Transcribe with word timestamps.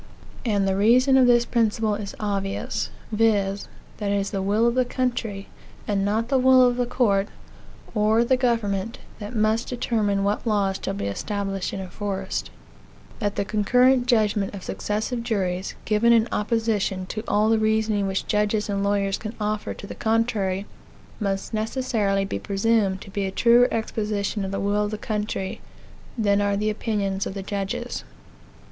And 0.45 0.67
the 0.67 0.75
reason 0.75 1.15
of 1.15 1.27
this 1.27 1.45
principle 1.45 1.93
is 1.93 2.15
obvious, 2.19 2.89
viz., 3.11 3.67
that 3.97 4.09
it 4.09 4.17
is 4.17 4.31
the 4.31 4.41
will 4.41 4.65
of 4.65 4.73
the 4.73 4.83
country, 4.83 5.47
and 5.87 6.03
not 6.03 6.27
the 6.27 6.39
will 6.39 6.65
of 6.67 6.77
the 6.77 6.87
court, 6.87 7.27
or 7.93 8.23
the 8.25 8.35
government, 8.35 8.97
that 9.19 9.35
must 9.35 9.67
determine 9.67 10.23
what 10.23 10.47
laws 10.47 10.79
shall 10.83 10.95
be 10.95 11.05
established 11.05 11.71
and 11.71 11.83
enforced; 11.83 12.49
that 13.19 13.35
the 13.35 13.45
concurrent 13.45 14.07
judgments 14.07 14.55
of 14.55 14.63
successive 14.63 15.21
juries, 15.21 15.75
given 15.85 16.11
in 16.13 16.27
opposition 16.31 17.05
to 17.05 17.23
all 17.27 17.49
the 17.49 17.59
reasoning 17.59 18.07
which 18.07 18.25
judges 18.25 18.69
and 18.69 18.83
lawyers 18.83 19.19
can 19.19 19.35
offer 19.39 19.71
to 19.75 19.85
the 19.85 19.93
contrary, 19.93 20.65
must 21.19 21.53
necessarily 21.53 22.25
be 22.25 22.39
presumed 22.39 22.99
to 23.01 23.11
be 23.11 23.25
a 23.27 23.29
truer 23.29 23.67
exposition 23.71 24.43
of 24.43 24.49
the 24.49 24.59
will 24.59 24.85
of 24.85 24.89
the 24.89 24.97
country, 24.97 25.61
than 26.17 26.41
are 26.41 26.57
the 26.57 26.71
opinions 26.71 27.27
of 27.27 27.35
the 27.35 27.43
judges. 27.43 28.03